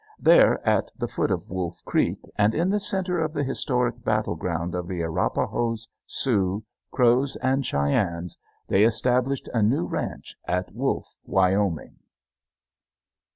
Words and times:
There, 0.17 0.67
at 0.67 0.89
the 0.97 1.07
foot 1.07 1.29
of 1.29 1.51
Wolf 1.51 1.85
Creek 1.85 2.17
and 2.35 2.55
in 2.55 2.71
the 2.71 2.79
center 2.79 3.19
of 3.19 3.33
the 3.33 3.43
historic 3.43 4.03
battle 4.03 4.35
ground 4.35 4.73
of 4.73 4.87
the 4.87 5.03
Arapahoes, 5.03 5.87
Sioux, 6.07 6.63
Crows, 6.89 7.35
and 7.35 7.63
Cheyennes, 7.63 8.35
they 8.67 8.83
established 8.83 9.47
a 9.53 9.61
new 9.61 9.85
ranch 9.85 10.35
at 10.45 10.71
Wolf, 10.73 11.19
Wyoming. 11.23 11.97